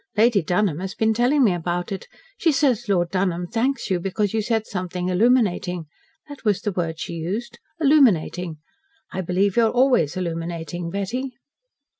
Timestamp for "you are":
9.57-9.69